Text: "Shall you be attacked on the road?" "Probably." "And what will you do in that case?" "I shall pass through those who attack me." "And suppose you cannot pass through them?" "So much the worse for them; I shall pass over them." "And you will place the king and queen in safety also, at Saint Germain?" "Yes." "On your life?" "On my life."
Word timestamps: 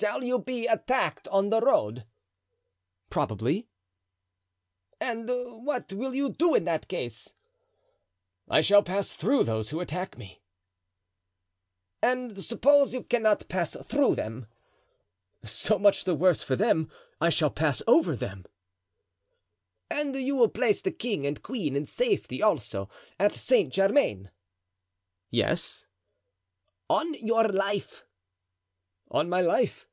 "Shall 0.00 0.24
you 0.24 0.38
be 0.38 0.66
attacked 0.66 1.28
on 1.28 1.50
the 1.50 1.60
road?" 1.60 2.06
"Probably." 3.10 3.68
"And 4.98 5.28
what 5.28 5.92
will 5.92 6.14
you 6.14 6.30
do 6.30 6.54
in 6.54 6.64
that 6.64 6.88
case?" 6.88 7.34
"I 8.48 8.62
shall 8.62 8.82
pass 8.82 9.12
through 9.12 9.44
those 9.44 9.70
who 9.70 9.80
attack 9.80 10.16
me." 10.16 10.40
"And 12.00 12.42
suppose 12.42 12.94
you 12.94 13.02
cannot 13.02 13.48
pass 13.50 13.76
through 13.84 14.14
them?" 14.14 14.46
"So 15.44 15.78
much 15.78 16.04
the 16.04 16.14
worse 16.14 16.42
for 16.42 16.56
them; 16.56 16.90
I 17.20 17.28
shall 17.28 17.50
pass 17.50 17.82
over 17.86 18.16
them." 18.16 18.46
"And 19.90 20.14
you 20.14 20.34
will 20.36 20.48
place 20.48 20.80
the 20.80 20.92
king 20.92 21.26
and 21.26 21.42
queen 21.42 21.76
in 21.76 21.84
safety 21.84 22.40
also, 22.40 22.88
at 23.18 23.34
Saint 23.34 23.72
Germain?" 23.74 24.30
"Yes." 25.30 25.84
"On 26.88 27.12
your 27.14 27.48
life?" 27.48 28.04
"On 29.12 29.28
my 29.28 29.40
life." 29.40 29.88